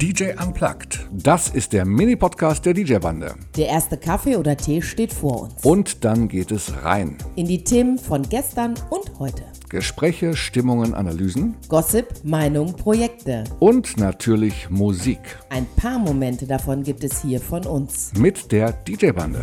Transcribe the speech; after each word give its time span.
DJ 0.00 0.26
Unplugged. 0.40 1.08
Das 1.10 1.48
ist 1.48 1.72
der 1.72 1.84
Mini-Podcast 1.84 2.64
der 2.64 2.72
DJ-Bande. 2.72 3.34
Der 3.56 3.66
erste 3.66 3.96
Kaffee 3.96 4.36
oder 4.36 4.56
Tee 4.56 4.80
steht 4.80 5.12
vor 5.12 5.42
uns. 5.42 5.64
Und 5.64 6.04
dann 6.04 6.28
geht 6.28 6.52
es 6.52 6.84
rein. 6.84 7.18
In 7.34 7.48
die 7.48 7.64
Themen 7.64 7.98
von 7.98 8.22
gestern 8.22 8.74
und 8.90 9.18
heute. 9.18 9.42
Gespräche, 9.68 10.36
Stimmungen, 10.36 10.94
Analysen. 10.94 11.56
Gossip, 11.68 12.06
Meinung, 12.22 12.76
Projekte. 12.76 13.42
Und 13.58 13.96
natürlich 13.96 14.70
Musik. 14.70 15.18
Ein 15.50 15.66
paar 15.74 15.98
Momente 15.98 16.46
davon 16.46 16.84
gibt 16.84 17.02
es 17.02 17.20
hier 17.22 17.40
von 17.40 17.66
uns. 17.66 18.12
Mit 18.16 18.52
der 18.52 18.70
DJ-Bande. 18.70 19.42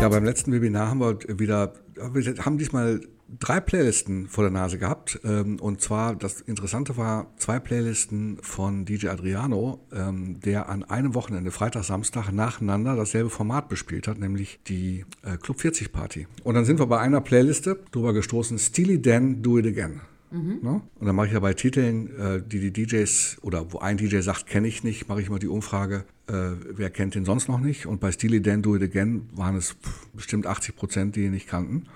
Ja, 0.00 0.08
beim 0.08 0.24
letzten 0.24 0.50
Webinar 0.52 0.88
haben 0.88 1.00
wir 1.00 1.18
wieder, 1.38 1.74
wir 1.94 2.34
haben 2.42 2.56
diesmal 2.56 3.02
drei 3.28 3.60
Playlisten 3.60 4.28
vor 4.28 4.44
der 4.44 4.50
Nase 4.50 4.78
gehabt. 4.78 5.20
Ähm, 5.24 5.58
und 5.60 5.80
zwar, 5.80 6.14
das 6.14 6.40
Interessante 6.40 6.96
war, 6.96 7.32
zwei 7.36 7.58
Playlisten 7.58 8.38
von 8.40 8.84
DJ 8.84 9.08
Adriano, 9.08 9.80
ähm, 9.92 10.40
der 10.40 10.68
an 10.68 10.84
einem 10.84 11.14
Wochenende, 11.14 11.50
Freitag, 11.50 11.84
Samstag, 11.84 12.30
nacheinander 12.32 12.96
dasselbe 12.96 13.30
Format 13.30 13.68
bespielt 13.68 14.08
hat, 14.08 14.18
nämlich 14.18 14.60
die 14.66 15.04
äh, 15.22 15.36
Club 15.36 15.60
40 15.60 15.92
Party. 15.92 16.26
Und 16.44 16.54
dann 16.54 16.64
sind 16.64 16.78
wir 16.78 16.86
bei 16.86 16.98
einer 16.98 17.20
Playliste 17.20 17.78
drüber 17.90 18.12
gestoßen, 18.12 18.58
Steely 18.58 19.00
Dan, 19.00 19.42
Do 19.42 19.58
It 19.58 19.66
Again. 19.66 20.00
Mhm. 20.30 20.58
Ne? 20.62 20.80
Und 20.98 21.06
dann 21.06 21.14
mache 21.14 21.28
ich 21.28 21.32
ja 21.32 21.40
bei 21.40 21.54
Titeln, 21.54 22.16
äh, 22.18 22.42
die 22.42 22.70
die 22.70 22.72
DJs 22.72 23.38
oder 23.42 23.72
wo 23.72 23.78
ein 23.78 23.96
DJ 23.96 24.20
sagt, 24.20 24.46
kenne 24.46 24.68
ich 24.68 24.84
nicht, 24.84 25.08
mache 25.08 25.20
ich 25.20 25.28
immer 25.28 25.38
die 25.38 25.48
Umfrage, 25.48 26.04
äh, 26.28 26.50
wer 26.74 26.90
kennt 26.90 27.14
den 27.14 27.24
sonst 27.24 27.48
noch 27.48 27.60
nicht. 27.60 27.86
Und 27.86 28.00
bei 28.00 28.12
Steely 28.12 28.40
Dan 28.40 28.62
Do 28.62 28.76
It 28.76 28.82
Again 28.82 29.28
waren 29.32 29.56
es 29.56 29.76
bestimmt 30.14 30.46
80 30.46 30.76
Prozent, 30.76 31.16
die 31.16 31.24
ihn 31.24 31.32
nicht 31.32 31.48
kannten 31.48 31.86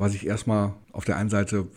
was 0.00 0.14
ich 0.14 0.26
erstmal 0.26 0.72
auf 0.92 1.04
der 1.04 1.16
einen 1.16 1.30
Seite 1.30 1.68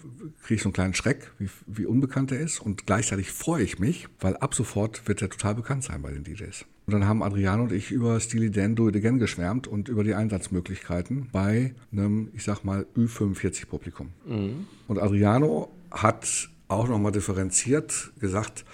kriege 0.41 0.55
ich 0.55 0.61
so 0.61 0.69
einen 0.69 0.73
kleinen 0.73 0.93
Schreck, 0.93 1.31
wie, 1.37 1.49
wie 1.67 1.85
unbekannt 1.85 2.31
er 2.31 2.39
ist 2.39 2.59
und 2.59 2.85
gleichzeitig 2.85 3.31
freue 3.31 3.63
ich 3.63 3.79
mich, 3.79 4.07
weil 4.19 4.37
ab 4.37 4.55
sofort 4.55 5.07
wird 5.07 5.21
er 5.21 5.29
total 5.29 5.55
bekannt 5.55 5.83
sein 5.83 6.01
bei 6.01 6.11
den 6.11 6.23
DJs. 6.23 6.65
Und 6.85 6.93
dann 6.93 7.07
haben 7.07 7.23
Adriano 7.23 7.63
und 7.63 7.71
ich 7.71 7.91
über 7.91 8.19
Steely 8.19 8.51
Dan 8.51 8.75
Do 8.75 8.89
It 8.89 8.95
Again 8.95 9.19
geschwärmt 9.19 9.67
und 9.67 9.87
über 9.87 10.03
die 10.03 10.15
Einsatzmöglichkeiten 10.15 11.29
bei 11.31 11.73
einem, 11.91 12.29
ich 12.33 12.43
sag 12.43 12.63
mal, 12.63 12.85
Ü45-Publikum. 12.97 14.09
Mhm. 14.25 14.67
Und 14.87 14.99
Adriano 14.99 15.71
hat 15.91 16.49
auch 16.67 16.87
nochmal 16.87 17.11
differenziert 17.11 18.11
gesagt, 18.19 18.65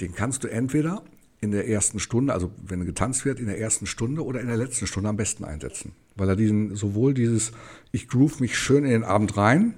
den 0.00 0.14
kannst 0.14 0.44
du 0.44 0.48
entweder 0.48 1.02
in 1.40 1.50
der 1.50 1.68
ersten 1.68 2.00
Stunde, 2.00 2.32
also 2.32 2.50
wenn 2.62 2.84
getanzt 2.84 3.24
wird, 3.24 3.40
in 3.40 3.46
der 3.46 3.58
ersten 3.58 3.86
Stunde 3.86 4.24
oder 4.24 4.40
in 4.40 4.46
der 4.46 4.56
letzten 4.56 4.86
Stunde 4.86 5.08
am 5.08 5.16
besten 5.16 5.44
einsetzen. 5.44 5.92
Weil 6.20 6.28
er 6.28 6.36
diesen, 6.36 6.76
sowohl 6.76 7.14
dieses, 7.14 7.52
ich 7.92 8.06
groove 8.06 8.40
mich 8.40 8.58
schön 8.58 8.84
in 8.84 8.90
den 8.90 9.04
Abend 9.04 9.38
rein 9.38 9.74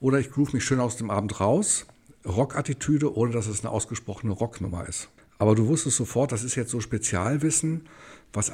oder 0.00 0.18
ich 0.18 0.30
groove 0.30 0.54
mich 0.54 0.64
schön 0.64 0.80
aus 0.80 0.96
dem 0.96 1.10
Abend 1.10 1.38
raus, 1.38 1.84
Rockattitüde, 2.24 3.14
ohne 3.14 3.32
dass 3.32 3.46
es 3.46 3.60
eine 3.60 3.70
ausgesprochene 3.70 4.32
Rocknummer 4.32 4.88
ist. 4.88 5.10
Aber 5.38 5.54
du 5.54 5.66
wusstest 5.66 5.98
sofort, 5.98 6.32
das 6.32 6.44
ist 6.44 6.54
jetzt 6.54 6.70
so 6.70 6.80
Spezialwissen, 6.80 7.82
was 8.32 8.50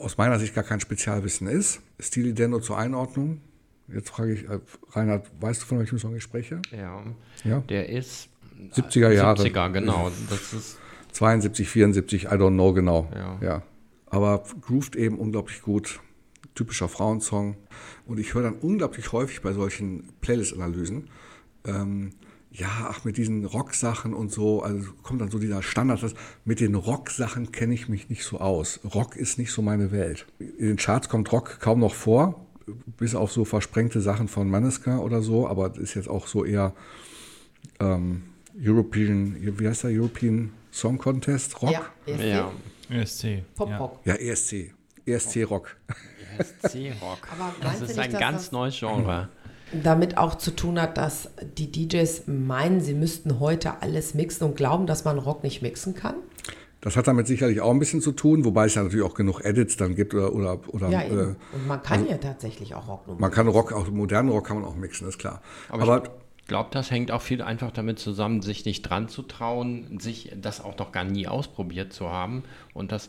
aus 0.00 0.18
meiner 0.18 0.40
Sicht 0.40 0.52
gar 0.52 0.64
kein 0.64 0.80
Spezialwissen 0.80 1.46
ist. 1.46 1.80
Stili 2.00 2.34
Denno 2.34 2.58
zur 2.58 2.76
Einordnung. 2.76 3.40
Jetzt 3.86 4.10
frage 4.10 4.32
ich, 4.32 4.48
äh, 4.48 4.58
Reinhard, 4.90 5.30
weißt 5.40 5.62
du, 5.62 5.66
von 5.66 5.78
welchem 5.78 5.98
Song 6.00 6.16
ich 6.16 6.24
spreche? 6.24 6.60
Ja. 6.76 7.04
ja? 7.44 7.60
Der 7.68 7.88
ist 7.88 8.30
70er 8.74 9.12
Jahre. 9.12 9.40
70er, 9.40 9.70
genau. 9.70 10.10
Das 10.28 10.52
ist 10.52 10.78
72, 11.12 11.68
74, 11.68 12.24
I 12.24 12.28
don't 12.30 12.54
know 12.54 12.72
genau. 12.72 13.08
Ja. 13.14 13.38
ja. 13.40 13.62
Aber 14.06 14.42
grooved 14.60 14.96
eben 14.96 15.20
unglaublich 15.20 15.62
gut. 15.62 16.00
Typischer 16.54 16.88
Frauensong. 16.88 17.56
Und 18.06 18.18
ich 18.18 18.34
höre 18.34 18.42
dann 18.42 18.54
unglaublich 18.54 19.12
häufig 19.12 19.42
bei 19.42 19.52
solchen 19.52 20.08
Playlist-Analysen, 20.20 21.08
ähm, 21.64 22.10
ja, 22.52 22.88
ach, 22.88 23.04
mit 23.04 23.16
diesen 23.16 23.44
Rock-Sachen 23.44 24.12
und 24.12 24.32
so, 24.32 24.62
also 24.62 24.90
kommt 25.02 25.20
dann 25.20 25.30
so 25.30 25.38
dieser 25.38 25.62
Standard, 25.62 26.02
dass 26.02 26.14
mit 26.44 26.58
den 26.58 26.74
Rock-Sachen 26.74 27.52
kenne 27.52 27.74
ich 27.74 27.88
mich 27.88 28.08
nicht 28.08 28.24
so 28.24 28.38
aus. 28.40 28.80
Rock 28.92 29.16
ist 29.16 29.38
nicht 29.38 29.52
so 29.52 29.62
meine 29.62 29.92
Welt. 29.92 30.26
In 30.38 30.66
den 30.66 30.76
Charts 30.76 31.08
kommt 31.08 31.30
Rock 31.30 31.60
kaum 31.60 31.78
noch 31.78 31.94
vor, 31.94 32.44
bis 32.98 33.14
auf 33.14 33.30
so 33.30 33.44
versprengte 33.44 34.00
Sachen 34.00 34.26
von 34.26 34.50
Maneska 34.50 34.98
oder 34.98 35.22
so, 35.22 35.46
aber 35.46 35.68
das 35.68 35.78
ist 35.78 35.94
jetzt 35.94 36.08
auch 36.08 36.26
so 36.26 36.44
eher 36.44 36.74
ähm, 37.78 38.22
European, 38.60 39.36
wie 39.40 39.68
heißt 39.68 39.84
der, 39.84 39.90
European 39.92 40.52
Song 40.72 40.98
Contest, 40.98 41.62
Rock? 41.62 41.70
Ja, 41.70 41.86
ESC. 42.06 42.24
Ja. 42.24 42.52
ESC. 42.90 43.44
Pop-Rock. 43.54 44.00
Ja. 44.04 44.14
ja, 44.14 44.32
ESC. 44.32 44.72
ESC 45.06 45.48
Rock. 45.48 45.76
ESC 46.38 46.92
Rock. 47.02 47.18
Das 47.62 47.80
ist 47.80 47.98
ein 47.98 48.12
ganz 48.12 48.52
neues 48.52 48.78
Genre. 48.78 49.28
Damit 49.72 50.18
auch 50.18 50.34
zu 50.34 50.50
tun 50.50 50.80
hat, 50.80 50.96
dass 50.96 51.30
die 51.56 51.70
DJs 51.70 52.24
meinen, 52.26 52.80
sie 52.80 52.94
müssten 52.94 53.38
heute 53.38 53.82
alles 53.82 54.14
mixen 54.14 54.44
und 54.44 54.56
glauben, 54.56 54.86
dass 54.86 55.04
man 55.04 55.18
Rock 55.18 55.44
nicht 55.44 55.62
mixen 55.62 55.94
kann? 55.94 56.16
Das 56.80 56.96
hat 56.96 57.06
damit 57.06 57.26
sicherlich 57.26 57.60
auch 57.60 57.70
ein 57.70 57.78
bisschen 57.78 58.00
zu 58.00 58.12
tun, 58.12 58.44
wobei 58.44 58.66
es 58.66 58.74
ja 58.74 58.82
natürlich 58.82 59.04
auch 59.04 59.14
genug 59.14 59.44
Edits 59.44 59.76
dann 59.76 59.94
gibt 59.94 60.14
oder 60.14 60.32
oder, 60.32 60.58
oder 60.68 60.88
ja, 60.88 61.02
äh, 61.02 61.34
und 61.52 61.66
man 61.68 61.82
kann 61.82 62.00
also, 62.00 62.10
ja 62.10 62.16
tatsächlich 62.16 62.74
auch 62.74 62.88
Rock 62.88 63.20
Man 63.20 63.30
kann 63.30 63.46
Rock, 63.48 63.72
auch 63.72 63.88
modernen 63.90 64.30
Rock 64.30 64.46
kann 64.46 64.60
man 64.60 64.64
auch 64.64 64.74
mixen, 64.74 65.06
ist 65.06 65.18
klar. 65.18 65.42
Aber, 65.68 65.82
Aber 65.82 66.02
glaube, 66.50 66.70
das 66.72 66.90
hängt 66.90 67.12
auch 67.12 67.22
viel 67.22 67.42
einfach 67.42 67.70
damit 67.70 68.00
zusammen, 68.00 68.42
sich 68.42 68.64
nicht 68.64 68.82
dran 68.82 69.08
zu 69.08 69.22
trauen, 69.22 70.00
sich 70.00 70.32
das 70.36 70.60
auch 70.60 70.76
noch 70.78 70.90
gar 70.90 71.04
nie 71.04 71.28
ausprobiert 71.28 71.92
zu 71.92 72.08
haben. 72.08 72.42
Und 72.74 72.90
das, 72.90 73.08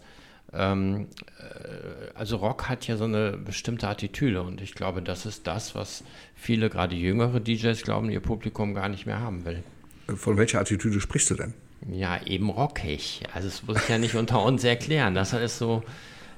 ähm, 0.54 1.08
äh, 1.40 2.14
also 2.14 2.38
Rock 2.38 2.68
hat 2.70 2.88
ja 2.88 2.98
so 2.98 3.06
eine 3.06 3.38
bestimmte 3.38 3.88
Attitüde 3.88 4.42
und 4.42 4.62
ich 4.62 4.76
glaube, 4.76 5.02
das 5.02 5.26
ist 5.26 5.48
das, 5.48 5.76
was 5.76 6.04
viele, 6.36 6.70
gerade 6.70 6.96
jüngere 6.96 7.40
DJs 7.40 7.82
glauben, 7.84 8.10
ihr 8.10 8.20
Publikum 8.20 8.74
gar 8.74 8.90
nicht 8.90 9.06
mehr 9.06 9.20
haben 9.20 9.46
will. 9.46 9.64
Von 10.08 10.38
welcher 10.38 10.60
Attitüde 10.60 11.00
sprichst 11.00 11.30
du 11.30 11.36
denn? 11.36 11.54
Ja, 11.90 12.22
eben 12.26 12.50
rockig. 12.50 13.24
Also 13.34 13.48
das 13.48 13.64
muss 13.64 13.82
ich 13.82 13.90
ja 13.90 13.98
nicht 13.98 14.16
unter 14.16 14.44
uns 14.44 14.64
erklären. 14.64 15.16
Das 15.16 15.34
ist 15.34 15.58
so, 15.58 15.84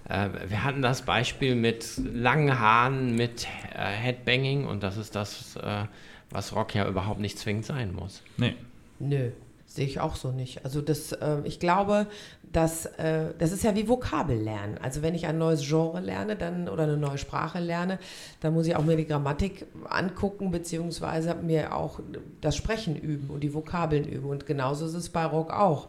äh, 0.07 0.29
wir 0.47 0.63
hatten 0.63 0.81
das 0.81 1.01
Beispiel 1.01 1.55
mit 1.55 1.85
langen 1.97 2.59
Haaren, 2.59 3.15
mit 3.15 3.47
äh, 3.75 3.79
Headbanging 3.79 4.65
und 4.65 4.83
das 4.83 4.97
ist 4.97 5.15
das, 5.15 5.55
äh, 5.55 5.85
was 6.29 6.55
Rock 6.55 6.75
ja 6.75 6.87
überhaupt 6.87 7.19
nicht 7.19 7.39
zwingend 7.39 7.65
sein 7.65 7.93
muss. 7.93 8.21
Nee. 8.37 8.55
Nö, 8.99 9.31
sehe 9.73 9.87
ich 9.87 9.99
auch 9.99 10.15
so 10.15 10.31
nicht. 10.31 10.63
Also 10.63 10.81
das, 10.81 11.13
äh, 11.13 11.37
ich 11.45 11.59
glaube, 11.59 12.05
dass 12.51 12.85
äh, 12.85 13.33
das 13.39 13.51
ist 13.51 13.63
ja 13.63 13.75
wie 13.75 13.87
Vokabel 13.87 14.37
lernen. 14.37 14.77
Also 14.79 15.01
wenn 15.01 15.15
ich 15.15 15.25
ein 15.25 15.39
neues 15.39 15.67
Genre 15.67 15.99
lerne, 15.99 16.35
dann 16.35 16.69
oder 16.69 16.83
eine 16.83 16.97
neue 16.97 17.17
Sprache 17.17 17.59
lerne, 17.59 17.97
dann 18.41 18.53
muss 18.53 18.67
ich 18.67 18.75
auch 18.75 18.83
mir 18.83 18.95
die 18.95 19.07
Grammatik 19.07 19.65
angucken 19.89 20.51
beziehungsweise 20.51 21.33
mir 21.35 21.75
auch 21.75 21.99
das 22.39 22.55
Sprechen 22.55 22.95
üben 22.95 23.31
und 23.31 23.39
die 23.39 23.55
Vokabeln 23.55 24.05
üben. 24.05 24.29
Und 24.29 24.45
genauso 24.45 24.85
ist 24.85 24.93
es 24.93 25.09
bei 25.09 25.25
Rock 25.25 25.51
auch. 25.51 25.87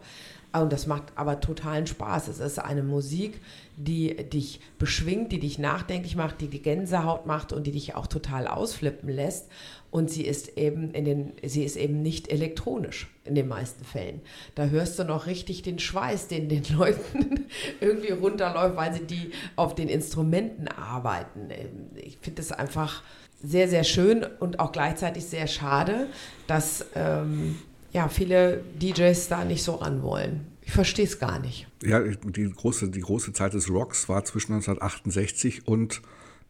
Und 0.61 0.71
das 0.71 0.87
macht 0.87 1.03
aber 1.15 1.39
totalen 1.39 1.87
Spaß. 1.87 2.27
Es 2.27 2.39
ist 2.39 2.59
eine 2.59 2.83
Musik, 2.83 3.41
die 3.77 4.15
dich 4.15 4.59
beschwingt, 4.79 5.31
die 5.31 5.39
dich 5.39 5.59
nachdenklich 5.59 6.15
macht, 6.15 6.41
die 6.41 6.47
die 6.47 6.61
Gänsehaut 6.61 7.25
macht 7.25 7.51
und 7.51 7.67
die 7.67 7.71
dich 7.71 7.95
auch 7.95 8.07
total 8.07 8.47
ausflippen 8.47 9.09
lässt. 9.09 9.49
Und 9.91 10.09
sie 10.09 10.23
ist 10.25 10.57
eben 10.57 10.91
in 10.91 11.05
den, 11.05 11.33
sie 11.43 11.63
ist 11.63 11.77
eben 11.77 12.01
nicht 12.01 12.29
elektronisch 12.29 13.07
in 13.23 13.35
den 13.35 13.47
meisten 13.47 13.85
Fällen. 13.85 14.21
Da 14.53 14.65
hörst 14.65 14.99
du 14.99 15.03
noch 15.03 15.25
richtig 15.25 15.61
den 15.61 15.79
Schweiß, 15.79 16.27
den 16.27 16.49
den 16.49 16.63
Leuten 16.77 17.45
irgendwie 17.79 18.11
runterläuft, 18.11 18.75
weil 18.75 18.93
sie 18.93 19.05
die 19.05 19.31
auf 19.55 19.75
den 19.75 19.89
Instrumenten 19.89 20.67
arbeiten. 20.67 21.49
Ich 21.95 22.17
finde 22.17 22.41
es 22.41 22.51
einfach 22.51 23.03
sehr, 23.41 23.67
sehr 23.67 23.83
schön 23.83 24.25
und 24.39 24.59
auch 24.59 24.71
gleichzeitig 24.71 25.25
sehr 25.25 25.47
schade, 25.47 26.07
dass 26.47 26.85
ähm, 26.95 27.57
ja, 27.95 28.09
viele 28.09 28.61
DJs 28.81 29.29
da 29.29 29.45
nicht 29.45 29.63
so 29.63 29.75
ran 29.75 30.03
wollen. 30.03 30.45
Ich 30.61 30.73
verstehe 30.73 31.05
es 31.05 31.17
gar 31.17 31.39
nicht. 31.39 31.65
Ja, 31.81 32.01
die 32.01 32.51
große, 32.51 32.89
die 32.89 32.99
große 32.99 33.31
Zeit 33.31 33.53
des 33.53 33.69
Rocks 33.69 34.09
war 34.09 34.25
zwischen 34.25 34.51
1968 34.51 35.65
und, 35.65 36.01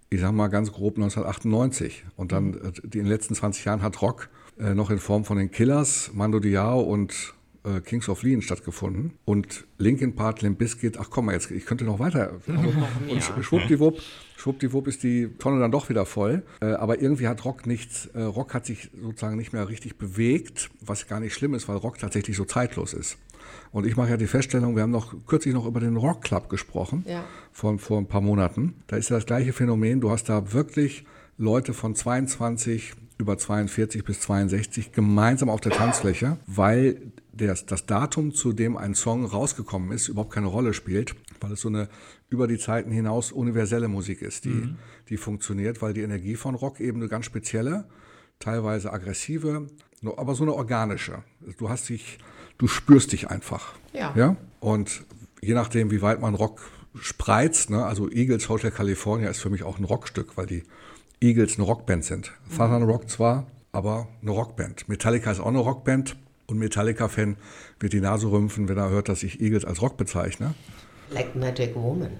ich 0.09 0.21
sag 0.21 0.31
mal 0.31 0.47
ganz 0.47 0.71
grob, 0.71 0.95
1998. 0.95 2.03
Und 2.15 2.31
dann 2.31 2.45
mhm. 2.45 2.73
in 2.83 2.89
den 2.89 3.05
letzten 3.05 3.35
20 3.35 3.63
Jahren 3.63 3.83
hat 3.83 4.01
Rock 4.01 4.29
äh, 4.57 4.73
noch 4.73 4.89
in 4.89 4.97
Form 4.97 5.23
von 5.23 5.37
den 5.37 5.51
Killers, 5.51 6.09
Mando 6.15 6.39
Diao 6.39 6.81
und 6.81 7.34
äh, 7.65 7.81
Kings 7.81 8.09
of 8.09 8.23
Leon 8.23 8.41
stattgefunden. 8.41 9.13
Und 9.25 9.65
Linkin 9.77 10.15
Park, 10.15 10.41
Limp 10.41 10.57
Bizkit, 10.57 10.97
ach 10.97 11.09
komm 11.09 11.25
mal, 11.25 11.33
jetzt, 11.33 11.51
ich 11.51 11.65
könnte 11.65 11.85
noch 11.85 11.99
weiter. 11.99 12.33
und 13.09 13.23
schwuppdiwupp, 13.43 13.99
schwuppdiwupp 14.37 14.87
ist 14.87 15.03
die 15.03 15.29
Tonne 15.39 15.59
dann 15.59 15.71
doch 15.71 15.89
wieder 15.89 16.05
voll. 16.05 16.43
Äh, 16.61 16.67
aber 16.73 17.01
irgendwie 17.01 17.27
hat 17.27 17.43
Rock 17.45 17.65
nichts, 17.67 18.07
äh, 18.07 18.21
Rock 18.21 18.53
hat 18.53 18.65
sich 18.65 18.89
sozusagen 19.01 19.37
nicht 19.37 19.53
mehr 19.53 19.67
richtig 19.67 19.97
bewegt, 19.97 20.69
was 20.81 21.07
gar 21.07 21.19
nicht 21.19 21.33
schlimm 21.33 21.53
ist, 21.53 21.67
weil 21.67 21.77
Rock 21.77 21.97
tatsächlich 21.99 22.37
so 22.37 22.45
zeitlos 22.45 22.93
ist. 22.93 23.17
Und 23.71 23.85
ich 23.85 23.95
mache 23.95 24.11
ja 24.11 24.17
die 24.17 24.27
Feststellung, 24.27 24.75
wir 24.75 24.83
haben 24.83 24.91
noch 24.91 25.13
kürzlich 25.27 25.53
noch 25.53 25.65
über 25.65 25.79
den 25.79 25.97
Rock 25.97 26.23
Club 26.23 26.49
gesprochen, 26.49 27.03
ja. 27.07 27.23
von 27.51 27.79
vor 27.79 27.99
ein 27.99 28.07
paar 28.07 28.21
Monaten. 28.21 28.75
Da 28.87 28.95
ist 28.97 29.09
ja 29.09 29.17
das 29.17 29.25
gleiche 29.25 29.53
Phänomen. 29.53 30.01
Du 30.01 30.11
hast 30.11 30.29
da 30.29 30.53
wirklich 30.53 31.05
Leute 31.37 31.73
von 31.73 31.95
22 31.95 32.93
über 33.17 33.37
42 33.37 34.03
bis 34.03 34.19
62 34.21 34.91
gemeinsam 34.91 35.49
auf 35.49 35.61
der 35.61 35.71
Tanzfläche, 35.71 36.37
weil 36.47 37.11
das, 37.31 37.65
das 37.65 37.85
Datum, 37.85 38.33
zu 38.33 38.53
dem 38.53 38.77
ein 38.77 38.93
Song 38.93 39.25
rausgekommen 39.25 39.91
ist, 39.91 40.07
überhaupt 40.07 40.33
keine 40.33 40.47
Rolle 40.47 40.73
spielt, 40.73 41.15
weil 41.41 41.53
es 41.53 41.61
so 41.61 41.69
eine 41.69 41.89
über 42.29 42.47
die 42.47 42.57
Zeiten 42.57 42.91
hinaus 42.91 43.31
universelle 43.31 43.87
Musik 43.87 44.21
ist, 44.21 44.45
die, 44.45 44.49
mhm. 44.49 44.75
die 45.09 45.17
funktioniert, 45.17 45.81
weil 45.81 45.93
die 45.93 46.01
Energie 46.01 46.35
von 46.35 46.55
Rock 46.55 46.79
eben 46.79 46.99
eine 46.99 47.09
ganz 47.09 47.25
spezielle, 47.25 47.85
teilweise 48.39 48.91
aggressive, 48.91 49.67
aber 50.17 50.35
so 50.35 50.43
eine 50.43 50.53
organische. 50.53 51.23
Du 51.57 51.69
hast 51.69 51.89
dich 51.89 52.19
du 52.57 52.67
spürst 52.67 53.11
dich 53.11 53.29
einfach. 53.29 53.73
Ja. 53.93 54.13
ja? 54.15 54.35
Und 54.59 55.03
je 55.41 55.53
nachdem, 55.53 55.91
wie 55.91 56.01
weit 56.01 56.21
man 56.21 56.35
Rock 56.35 56.61
spreizt, 56.95 57.69
ne, 57.69 57.85
also 57.85 58.09
Eagles 58.09 58.47
Hotel 58.49 58.71
California 58.71 59.29
ist 59.29 59.39
für 59.39 59.49
mich 59.49 59.63
auch 59.63 59.77
ein 59.77 59.83
Rockstück, 59.83 60.37
weil 60.37 60.45
die 60.45 60.63
Eagles 61.21 61.57
eine 61.57 61.65
Rockband 61.65 62.03
sind. 62.03 62.31
Southern 62.49 62.83
Rock 62.83 63.09
zwar, 63.09 63.47
aber 63.71 64.07
eine 64.21 64.31
Rockband. 64.31 64.87
Metallica 64.89 65.31
ist 65.31 65.39
auch 65.39 65.47
eine 65.47 65.59
Rockband 65.59 66.15
und 66.47 66.57
Metallica-Fan 66.57 67.37
wird 67.79 67.93
die 67.93 68.01
Nase 68.01 68.31
rümpfen, 68.31 68.69
wenn 68.69 68.77
er 68.77 68.89
hört, 68.89 69.09
dass 69.09 69.23
ich 69.23 69.41
Eagles 69.41 69.65
als 69.65 69.81
Rock 69.81 69.97
bezeichne. 69.97 70.53
Like 71.09 71.35
Magic 71.35 71.75
Woman. 71.75 72.11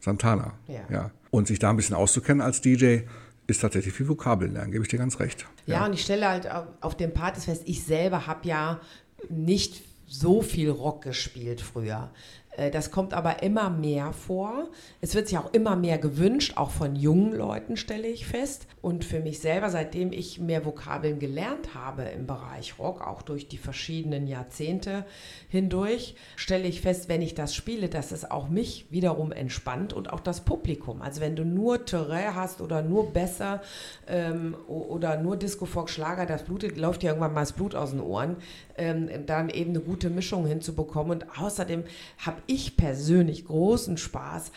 Santana. 0.00 0.52
Ja. 0.68 0.80
ja. 0.90 1.10
Und 1.30 1.48
sich 1.48 1.58
da 1.58 1.70
ein 1.70 1.76
bisschen 1.76 1.96
auszukennen 1.96 2.40
als 2.40 2.60
DJ 2.60 3.00
ist 3.46 3.60
tatsächlich 3.60 3.98
wie 4.00 4.08
Vokabeln 4.08 4.52
lernen, 4.54 4.72
gebe 4.72 4.82
ich 4.84 4.88
dir 4.88 4.98
ganz 4.98 5.20
recht. 5.20 5.46
Ja, 5.66 5.86
und 5.86 5.92
ich 5.92 6.02
stelle 6.02 6.28
halt 6.28 6.50
auf, 6.50 6.66
auf 6.80 6.96
den 6.96 7.12
Partys 7.12 7.44
fest, 7.44 7.62
ich 7.66 7.84
selber 7.84 8.26
habe 8.26 8.48
ja 8.48 8.80
nicht 9.28 9.82
so 10.06 10.42
viel 10.42 10.70
Rock 10.70 11.02
gespielt 11.02 11.60
früher. 11.60 12.10
Äh, 12.56 12.70
Das 12.70 12.90
kommt 12.90 13.14
aber 13.14 13.42
immer 13.42 13.70
mehr 13.70 14.12
vor. 14.12 14.68
Es 15.00 15.14
wird 15.14 15.28
sich 15.28 15.38
auch 15.38 15.52
immer 15.52 15.76
mehr 15.76 15.98
gewünscht, 15.98 16.56
auch 16.56 16.70
von 16.70 16.96
jungen 16.96 17.32
Leuten 17.34 17.76
stelle 17.76 18.08
ich 18.08 18.26
fest. 18.26 18.66
Und 18.82 19.04
für 19.04 19.20
mich 19.20 19.40
selber, 19.40 19.70
seitdem 19.70 20.12
ich 20.12 20.38
mehr 20.38 20.64
Vokabeln 20.64 21.18
gelernt 21.18 21.74
habe 21.74 22.02
im 22.02 22.26
Bereich 22.26 22.78
Rock, 22.78 23.06
auch 23.06 23.22
durch 23.22 23.48
die 23.48 23.58
verschiedenen 23.58 24.26
Jahrzehnte 24.26 25.04
hindurch, 25.48 26.14
stelle 26.36 26.68
ich 26.68 26.80
fest, 26.80 27.08
wenn 27.08 27.22
ich 27.22 27.34
das 27.34 27.54
spiele, 27.54 27.88
dass 27.88 28.12
es 28.12 28.30
auch 28.30 28.48
mich 28.48 28.86
wiederum 28.90 29.32
entspannt 29.32 29.92
und 29.92 30.12
auch 30.12 30.20
das 30.20 30.40
Publikum. 30.40 31.02
Also 31.02 31.20
wenn 31.20 31.36
du 31.36 31.44
nur 31.44 31.84
Terrain 31.84 32.34
hast 32.34 32.60
oder 32.60 32.82
nur 32.82 33.12
Besser 33.12 33.60
ähm, 34.06 34.56
oder 34.68 35.16
nur 35.20 35.36
Disco 35.36 35.66
Fox 35.66 35.92
Schlager, 35.92 36.26
das 36.26 36.44
blutet, 36.44 36.76
läuft 36.76 37.02
ja 37.02 37.10
irgendwann 37.10 37.34
mal 37.34 37.40
das 37.40 37.52
Blut 37.52 37.74
aus 37.74 37.90
den 37.90 38.00
Ohren, 38.00 38.36
ähm, 38.78 39.08
dann 39.26 39.50
eben 39.50 39.70
eine 39.70 39.80
gute 39.80 40.10
Mischung 40.10 40.46
hinzubekommen. 40.46 41.12
Und 41.12 41.38
außerdem 41.40 41.84
habe 42.18 42.36
ich 42.46 42.76
persönlich 42.76 43.44
großen 43.46 43.96
Spaß, 43.96 44.50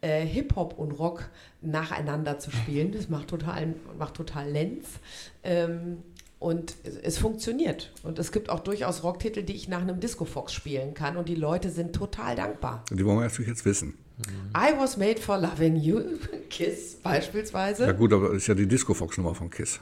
äh, 0.00 0.24
Hip-Hop 0.24 0.78
und 0.78 0.92
Rock 0.92 1.28
nacheinander 1.62 2.38
zu 2.38 2.50
spielen. 2.50 2.92
Das 2.92 3.08
macht 3.08 3.28
total, 3.28 3.74
macht 3.98 4.14
total 4.14 4.50
Lenz. 4.50 4.86
Ähm, 5.42 5.98
und 6.38 6.74
es, 6.84 6.96
es 6.96 7.18
funktioniert. 7.18 7.92
Und 8.02 8.18
es 8.18 8.30
gibt 8.30 8.50
auch 8.50 8.60
durchaus 8.60 9.02
Rocktitel, 9.02 9.42
die 9.42 9.54
ich 9.54 9.68
nach 9.68 9.80
einem 9.80 10.00
Disco 10.00 10.24
Fox 10.24 10.52
spielen 10.52 10.94
kann. 10.94 11.16
Und 11.16 11.28
die 11.28 11.34
Leute 11.34 11.70
sind 11.70 11.94
total 11.94 12.36
dankbar. 12.36 12.84
Die 12.90 13.04
wollen 13.04 13.18
wir 13.18 13.24
natürlich 13.24 13.48
jetzt 13.48 13.64
wissen. 13.64 13.94
I 14.56 14.72
was 14.78 14.96
made 14.96 15.20
for 15.20 15.38
loving 15.38 15.76
you, 15.76 16.00
Kiss 16.50 16.94
Ja 17.04 17.10
beispielsweise. 17.10 17.94
gut, 17.94 18.12
aber 18.12 18.28
das 18.28 18.38
ist 18.38 18.46
ja 18.46 18.54
die 18.54 18.66
Disco-Fox-Nummer 18.66 19.34
von 19.34 19.50
KISS. 19.50 19.80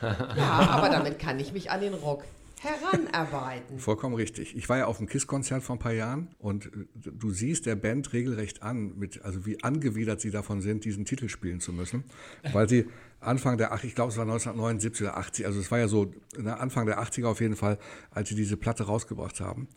Ja, 0.00 0.68
aber 0.70 0.88
damit 0.88 1.18
kann 1.18 1.40
ich 1.40 1.52
mich 1.52 1.70
an 1.70 1.80
den 1.80 1.94
Rock 1.94 2.22
heranarbeiten. 2.62 3.78
Vollkommen 3.78 4.14
richtig. 4.14 4.56
Ich 4.56 4.68
war 4.68 4.78
ja 4.78 4.86
auf 4.86 4.98
dem 4.98 5.08
KISS-Konzert 5.08 5.62
vor 5.62 5.76
ein 5.76 5.78
paar 5.78 5.92
Jahren 5.92 6.28
und 6.38 6.66
äh, 6.66 6.70
du 6.94 7.30
siehst 7.30 7.66
der 7.66 7.74
Band 7.74 8.12
regelrecht 8.12 8.62
an, 8.62 8.98
mit, 8.98 9.22
also 9.22 9.44
wie 9.46 9.62
angewidert 9.62 10.20
sie 10.20 10.30
davon 10.30 10.60
sind, 10.60 10.84
diesen 10.84 11.04
Titel 11.04 11.28
spielen 11.28 11.60
zu 11.60 11.72
müssen, 11.72 12.04
weil 12.52 12.68
sie 12.68 12.86
Anfang 13.20 13.58
der, 13.58 13.72
ach, 13.72 13.84
ich 13.84 13.94
glaube, 13.94 14.10
es 14.10 14.16
war 14.16 14.24
1979 14.24 15.06
oder 15.06 15.16
80, 15.16 15.46
also 15.46 15.60
es 15.60 15.70
war 15.70 15.78
ja 15.78 15.88
so 15.88 16.12
ne, 16.36 16.58
Anfang 16.58 16.86
der 16.86 17.02
80er 17.02 17.26
auf 17.26 17.40
jeden 17.40 17.56
Fall, 17.56 17.78
als 18.10 18.28
sie 18.28 18.34
diese 18.34 18.56
Platte 18.56 18.84
rausgebracht 18.84 19.40
haben, 19.40 19.68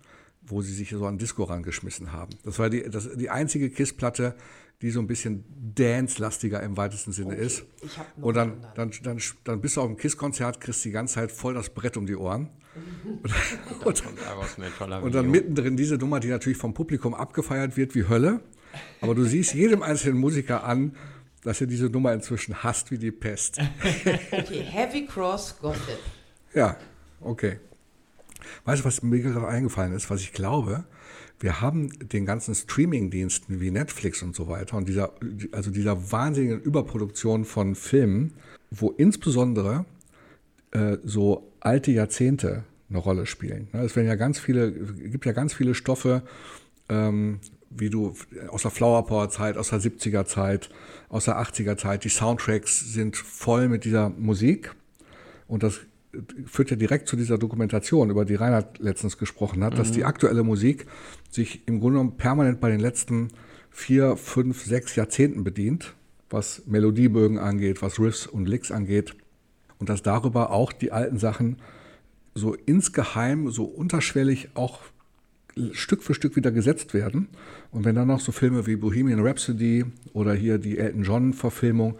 wo 0.42 0.62
sie 0.62 0.74
sich 0.74 0.90
so 0.90 1.06
an 1.06 1.18
Disco 1.18 1.44
rangeschmissen 1.44 2.12
haben. 2.12 2.32
Das 2.44 2.60
war 2.60 2.70
die, 2.70 2.84
das, 2.90 3.10
die 3.16 3.30
einzige 3.30 3.70
KISS-Platte, 3.70 4.36
die 4.82 4.92
so 4.92 5.00
ein 5.00 5.08
bisschen 5.08 5.46
Dance-lastiger 5.76 6.62
im 6.62 6.78
weitesten 6.78 7.12
Sinne 7.12 7.36
ist. 7.36 7.66
ich 7.82 7.98
hab 7.98 8.18
noch 8.18 8.28
Und 8.28 8.34
dann, 8.36 8.66
dann, 8.76 8.92
dann, 9.04 9.22
dann 9.44 9.62
bist 9.62 9.78
du 9.78 9.82
auf 9.82 9.88
dem 9.88 9.98
KISS-Konzert, 9.98 10.60
kriegst 10.60 10.84
die 10.86 10.92
ganze 10.92 11.16
Zeit 11.16 11.32
voll 11.32 11.54
das 11.54 11.70
Brett 11.70 11.98
um 11.98 12.06
die 12.06 12.16
Ohren. 12.16 12.50
Und, 13.24 13.34
und, 13.86 15.04
Und 15.04 15.16
dann 15.16 15.26
you. 15.26 15.32
mittendrin 15.32 15.78
diese 15.78 15.96
Nummer, 15.96 16.20
die 16.20 16.28
natürlich 16.28 16.58
vom 16.58 16.74
Publikum 16.74 17.14
abgefeiert 17.14 17.78
wird 17.78 17.96
wie 17.96 18.08
Hölle. 18.08 18.42
Aber 19.00 19.16
du 19.16 19.24
siehst 19.24 19.54
jedem 19.54 19.82
einzelnen 19.82 20.20
Musiker 20.20 20.66
an, 20.66 20.96
dass 21.44 21.62
er 21.62 21.68
diese 21.68 21.86
Nummer 21.86 22.12
inzwischen 22.12 22.64
hasst 22.64 22.92
wie 22.92 22.98
die 22.98 23.12
Pest. 23.12 23.60
Okay, 24.32 24.64
Heavy 24.64 25.06
Cross 25.06 25.58
Gossip. 25.62 26.00
Ja, 26.54 26.78
okay. 27.22 27.60
Weißt 28.66 28.82
du, 28.82 28.86
was 28.86 29.02
mir 29.02 29.20
gerade 29.20 29.48
eingefallen 29.48 29.94
ist, 29.94 30.10
was 30.10 30.22
ich 30.22 30.34
glaube? 30.34 30.86
Wir 31.40 31.62
haben 31.62 31.90
den 32.00 32.26
ganzen 32.26 32.56
Streaming-Diensten 32.56 33.60
wie 33.60 33.72
Netflix 33.72 34.22
und 34.24 34.36
so 34.36 34.48
weiter 34.48 34.78
und 34.78 34.88
dieser, 34.88 35.14
also 35.52 35.70
dieser 35.72 36.12
wahnsinnigen 36.12 36.62
Überproduktion 36.62 37.46
von 37.46 37.76
Filmen, 37.76 38.34
wo 38.72 38.92
insbesondere 38.92 39.86
äh, 40.72 40.98
so 41.04 41.52
alte 41.60 41.92
Jahrzehnte 41.92 42.64
eine 42.90 43.00
Rolle 43.00 43.26
spielen. 43.26 43.68
Ne, 43.74 43.82
Es 43.82 43.96
werden 43.96 44.08
ja 44.08 44.16
ganz 44.16 44.40
viele, 44.40 44.72
gibt 44.72 45.26
ja 45.26 45.32
ganz 45.32 45.54
viele 45.54 45.76
Stoffe, 45.76 46.24
ähm, 46.90 47.40
wie 47.70 47.90
du 47.90 48.14
aus 48.50 48.62
der 48.62 48.72
Flower 48.72 49.06
Power 49.06 49.30
Zeit, 49.30 49.58
aus 49.58 49.70
der 49.70 49.82
70er 49.82 50.26
Zeit, 50.26 50.70
aus 51.10 51.26
der 51.26 51.40
80er 51.40 51.78
Zeit. 51.78 52.04
Die 52.04 52.10
Soundtracks 52.10 52.80
sind 52.80 53.18
voll 53.18 53.68
mit 53.68 53.84
dieser 53.84 54.10
Musik. 54.10 54.74
Und 55.48 55.64
das 55.64 55.82
führt 56.46 56.72
ja 56.72 56.76
direkt 56.76 57.08
zu 57.08 57.16
dieser 57.16 57.38
Dokumentation, 57.38 58.10
über 58.10 58.26
die 58.26 58.36
Reinhard 58.36 58.80
letztens 58.80 59.18
gesprochen 59.18 59.64
hat, 59.64 59.78
dass 59.78 59.92
die 59.92 60.06
aktuelle 60.06 60.44
Musik 60.44 60.86
sich 61.30 61.68
im 61.68 61.80
Grunde 61.80 62.00
genommen 62.00 62.18
permanent 62.18 62.60
bei 62.60 62.70
den 62.70 62.80
letzten 62.80 63.30
vier, 63.70 64.16
fünf, 64.16 64.64
sechs 64.64 64.96
Jahrzehnten 64.96 65.44
bedient, 65.44 65.96
was 66.30 66.64
Melodiebögen 66.66 67.38
angeht, 67.38 67.82
was 67.82 68.00
Riffs 68.00 68.26
und 68.28 68.48
Licks 68.48 68.72
angeht. 68.72 69.16
Und 69.80 69.90
dass 69.90 70.02
darüber 70.02 70.52
auch 70.52 70.72
die 70.72 70.92
alten 70.92 71.18
Sachen 71.18 71.58
so 72.34 72.54
insgeheim, 72.54 73.50
so 73.52 73.66
unterschwellig 73.66 74.50
auch 74.54 74.82
Stück 75.72 76.04
für 76.04 76.14
Stück 76.14 76.36
wieder 76.36 76.52
gesetzt 76.52 76.94
werden. 76.94 77.30
Und 77.72 77.86
wenn 77.86 77.96
dann 77.96 78.08
noch 78.08 78.20
so 78.20 78.32
Filme 78.32 78.68
wie 78.68 78.76
Bohemian 78.76 79.26
Rhapsody 79.26 79.86
oder 80.14 80.34
hier 80.34 80.58
die 80.58 80.78
Elton 80.78 81.04
John-Verfilmung 81.04 81.98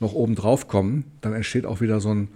noch 0.00 0.14
oben 0.14 0.34
drauf 0.34 0.68
kommen, 0.68 1.04
dann 1.20 1.34
entsteht 1.34 1.66
auch 1.66 1.80
wieder 1.80 2.00
so 2.00 2.14
ein, 2.14 2.28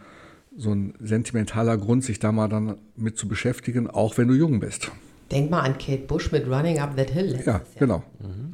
so 0.58 0.72
ein 0.74 0.92
sentimentaler 1.00 1.78
Grund, 1.78 2.04
sich 2.04 2.18
da 2.18 2.32
mal 2.32 2.48
dann 2.48 2.76
mit 2.96 3.16
zu 3.16 3.28
beschäftigen, 3.28 3.88
auch 3.88 4.18
wenn 4.18 4.28
du 4.28 4.34
jung 4.34 4.60
bist. 4.60 4.90
Denk 5.30 5.50
mal 5.50 5.60
an 5.60 5.78
Kate 5.78 6.04
Bush 6.06 6.32
mit 6.32 6.46
Running 6.48 6.78
Up 6.80 6.96
That 6.96 7.10
Hill 7.10 7.26
letztes 7.26 7.46
Ja, 7.46 7.52
Jahr. 7.52 7.62
genau. 7.78 8.02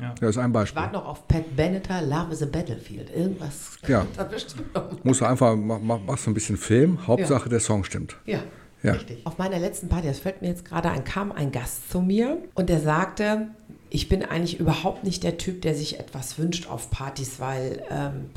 Ja. 0.01 0.15
Das 0.21 0.31
ist 0.31 0.39
ein 0.39 0.49
Ich 0.51 0.53
Beispiel. 0.53 0.83
warte 0.83 0.95
noch 0.95 1.07
auf 1.07 1.27
Pat 1.29 1.57
Benatar, 1.57 2.03
Love 2.03 2.33
is 2.33 2.43
a 2.43 2.47
Battlefield. 2.47 3.11
Irgendwas 3.15 3.79
Ja. 3.87 4.05
da 4.17 4.25
bestimmt 4.25 4.75
noch. 4.75 5.03
Musst 5.05 5.21
du 5.21 5.25
einfach, 5.25 5.57
mach, 5.57 5.79
mach, 5.81 6.01
machst 6.05 6.27
du 6.27 6.31
ein 6.31 6.35
bisschen 6.35 6.57
Film, 6.57 7.07
Hauptsache 7.07 7.49
der 7.49 7.61
Song 7.61 7.85
stimmt. 7.85 8.17
Ja, 8.27 8.41
Ja. 8.83 8.93
richtig. 8.93 9.25
Auf 9.25 9.39
meiner 9.39 9.59
letzten 9.61 9.89
Party, 9.89 10.09
das 10.09 10.19
fällt 10.19 10.43
mir 10.43 10.49
jetzt 10.49 10.65
gerade 10.65 10.91
ein, 10.91 11.05
kam 11.05 11.31
ein 11.33 11.53
Gast 11.53 11.91
zu 11.91 12.01
mir 12.03 12.39
und 12.55 12.69
der 12.69 12.81
sagte, 12.81 13.49
ich 13.95 14.09
bin 14.09 14.25
eigentlich 14.25 14.59
überhaupt 14.59 15.05
nicht 15.05 15.23
der 15.23 15.39
Typ, 15.39 15.63
der 15.63 15.77
sich 15.77 16.01
etwas 16.01 16.37
wünscht 16.37 16.69
auf 16.69 16.91
Partys, 16.91 17.39
weil 17.39 17.81
ähm, 17.91 18.31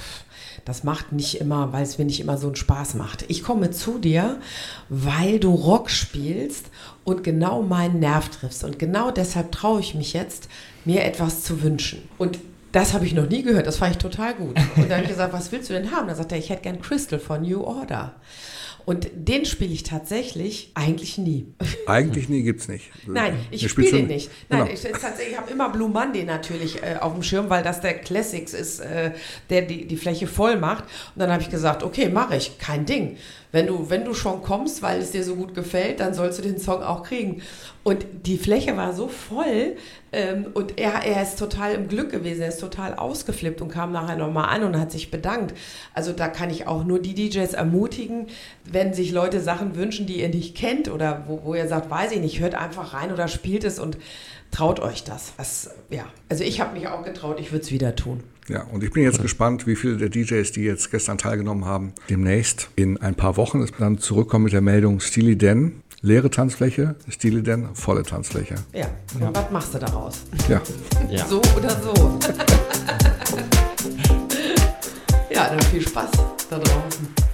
das 0.65 0.83
macht 0.83 1.13
nicht 1.13 1.41
immer, 1.41 1.73
weil 1.73 1.81
es 1.81 1.97
mir 1.97 2.05
nicht 2.05 2.19
immer 2.19 2.37
so 2.37 2.45
einen 2.45 2.55
Spaß 2.55 2.93
macht. 2.93 3.25
Ich 3.27 3.41
komme 3.41 3.71
zu 3.71 3.97
dir, 3.97 4.39
weil 4.89 5.39
du 5.39 5.55
Rock 5.55 5.89
spielst 5.89 6.67
und 7.03 7.23
genau 7.23 7.63
meinen 7.63 7.99
Nerv 7.99 8.29
triffst. 8.29 8.63
Und 8.63 8.77
genau 8.77 9.09
deshalb 9.09 9.51
traue 9.51 9.79
ich 9.79 9.95
mich 9.95 10.13
jetzt, 10.13 10.47
mir 10.85 11.03
etwas 11.03 11.43
zu 11.43 11.63
wünschen. 11.63 12.07
Und 12.19 12.37
das 12.71 12.93
habe 12.93 13.07
ich 13.07 13.13
noch 13.15 13.27
nie 13.27 13.41
gehört, 13.41 13.65
das 13.65 13.77
fand 13.77 13.93
ich 13.93 13.97
total 13.97 14.35
gut. 14.35 14.55
Und 14.75 14.89
dann 14.89 14.97
habe 14.97 15.03
ich 15.03 15.09
gesagt, 15.09 15.33
was 15.33 15.51
willst 15.51 15.71
du 15.71 15.73
denn 15.73 15.91
haben? 15.91 16.07
Da 16.07 16.13
sagt 16.13 16.33
er, 16.33 16.37
ich 16.37 16.51
hätte 16.51 16.61
gern 16.61 16.81
Crystal 16.81 17.17
von 17.17 17.41
New 17.41 17.63
Order. 17.63 18.13
Und 18.87 19.09
den 19.13 19.43
spiele 19.43 19.73
ich 19.73 19.83
tatsächlich 19.83 20.71
eigentlich 20.73 21.17
nie. 21.17 21.45
Eigentlich 21.87 22.29
nie 22.29 22.43
gibt's 22.43 22.69
nicht. 22.69 22.89
Nein, 23.05 23.37
ich 23.51 23.69
spiele 23.69 23.91
den 23.91 24.07
nicht. 24.07 24.31
Nein, 24.47 24.61
Genau. 24.61 24.71
ich, 24.73 24.85
ich 24.85 25.37
habe 25.37 25.51
immer 25.51 25.69
Blue 25.69 25.89
Monday 25.89 26.23
natürlich 26.23 26.81
äh, 26.81 26.95
auf 27.01 27.11
dem 27.11 27.21
Schirm, 27.21 27.49
weil 27.49 27.63
das 27.63 27.81
der 27.81 27.95
Classics 27.95 28.53
ist, 28.53 28.79
äh, 28.79 29.11
der 29.49 29.63
die, 29.63 29.87
die 29.87 29.97
Fläche 29.97 30.25
voll 30.25 30.55
macht. 30.55 30.85
Und 30.85 31.19
dann 31.19 31.29
habe 31.33 31.41
ich 31.41 31.49
gesagt, 31.49 31.83
okay, 31.83 32.07
mache 32.07 32.37
ich, 32.37 32.59
kein 32.59 32.85
Ding. 32.85 33.17
Wenn 33.51 33.67
du, 33.67 33.89
wenn 33.89 34.05
du 34.05 34.13
schon 34.13 34.41
kommst, 34.41 34.81
weil 34.81 35.01
es 35.01 35.11
dir 35.11 35.25
so 35.25 35.35
gut 35.35 35.53
gefällt, 35.53 35.99
dann 35.99 36.13
sollst 36.13 36.39
du 36.39 36.43
den 36.43 36.57
Song 36.57 36.81
auch 36.81 37.03
kriegen. 37.03 37.41
Und 37.87 38.05
die 38.25 38.37
Fläche 38.37 38.75
war 38.75 38.91
so 38.91 39.07
voll 39.07 39.77
ähm, 40.11 40.47
und 40.53 40.77
er, 40.77 41.05
er 41.05 41.23
ist 41.23 41.39
total 41.39 41.73
im 41.73 41.87
Glück 41.87 42.11
gewesen, 42.11 42.41
er 42.41 42.49
ist 42.49 42.59
total 42.59 42.95
ausgeflippt 42.95 43.61
und 43.61 43.69
kam 43.69 43.93
nachher 43.93 44.17
nochmal 44.17 44.53
an 44.53 44.65
und 44.65 44.77
hat 44.77 44.91
sich 44.91 45.09
bedankt. 45.09 45.53
Also 45.93 46.11
da 46.11 46.27
kann 46.27 46.49
ich 46.49 46.67
auch 46.67 46.83
nur 46.83 46.99
die 46.99 47.13
DJs 47.13 47.53
ermutigen, 47.53 48.27
wenn 48.69 48.93
sich 48.93 49.13
Leute 49.13 49.39
Sachen 49.39 49.77
wünschen, 49.77 50.05
die 50.05 50.19
ihr 50.19 50.27
nicht 50.27 50.57
kennt 50.57 50.89
oder 50.89 51.23
wo, 51.29 51.45
wo 51.45 51.55
ihr 51.55 51.69
sagt, 51.69 51.89
weiß 51.89 52.11
ich 52.11 52.19
nicht, 52.19 52.41
hört 52.41 52.55
einfach 52.55 52.93
rein 52.93 53.13
oder 53.13 53.29
spielt 53.29 53.63
es 53.63 53.79
und 53.79 53.97
traut 54.51 54.81
euch 54.81 55.05
das. 55.05 55.31
das 55.37 55.69
ja, 55.89 56.07
also 56.27 56.43
ich 56.43 56.59
habe 56.59 56.77
mich 56.77 56.89
auch 56.89 57.05
getraut, 57.05 57.39
ich 57.39 57.53
würde 57.53 57.63
es 57.63 57.71
wieder 57.71 57.95
tun. 57.95 58.21
Ja, 58.49 58.63
und 58.63 58.83
ich 58.83 58.91
bin 58.91 59.03
jetzt 59.03 59.21
gespannt, 59.21 59.65
wie 59.65 59.77
viele 59.77 59.95
der 59.95 60.09
DJs, 60.09 60.51
die 60.51 60.63
jetzt 60.63 60.91
gestern 60.91 61.17
teilgenommen 61.17 61.63
haben, 61.63 61.93
demnächst 62.09 62.69
in 62.75 62.97
ein 62.97 63.15
paar 63.15 63.37
Wochen 63.37 63.65
dann 63.79 63.97
zurückkommen 63.97 64.45
mit 64.45 64.53
der 64.53 64.61
Meldung 64.61 64.99
Steely 64.99 65.37
Dan, 65.37 65.83
leere 66.01 66.29
Tanzfläche, 66.29 66.95
Steely 67.09 67.41
Dan, 67.43 67.73
volle 67.75 68.03
Tanzfläche. 68.03 68.55
Ja, 68.73 68.87
und 69.15 69.35
was 69.35 69.51
machst 69.51 69.73
du 69.73 69.79
daraus? 69.79 70.23
Ja, 70.47 70.61
Ja. 71.09 71.25
So 71.25 71.41
oder 71.55 71.69
so. 71.81 71.93
ja, 75.29 75.49
dann 75.49 75.61
viel 75.63 75.85
Spaß 75.87 76.11
da 76.49 76.59
draußen. 76.59 77.26